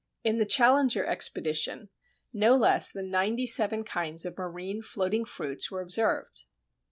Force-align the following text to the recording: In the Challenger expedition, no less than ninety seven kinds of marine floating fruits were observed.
In 0.23 0.39
the 0.39 0.47
Challenger 0.47 1.05
expedition, 1.05 1.89
no 2.33 2.55
less 2.55 2.91
than 2.91 3.11
ninety 3.11 3.45
seven 3.45 3.83
kinds 3.83 4.25
of 4.25 4.35
marine 4.35 4.81
floating 4.81 5.25
fruits 5.25 5.69
were 5.69 5.79
observed. 5.81 6.45